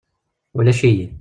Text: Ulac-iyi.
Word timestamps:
Ulac-iyi. 0.57 1.05